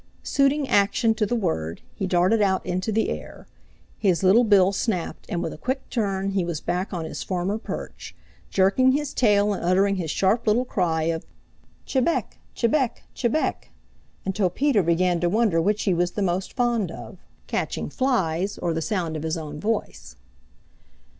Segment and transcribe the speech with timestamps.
[0.23, 3.45] Suiting action to the word, he darted out into the air.
[3.99, 7.59] His little bill snapped and with a quick turn he was back on his former
[7.59, 8.15] perch,
[8.49, 11.27] jerking his tail and uttering his sharp little cry of,
[11.85, 12.39] "Chebec!
[12.55, 13.03] Chebec!
[13.13, 13.69] Chebec!"
[14.25, 18.73] until Peter began to wonder which he was the most fond of, catching flies, or
[18.73, 20.15] the sound of his own voice.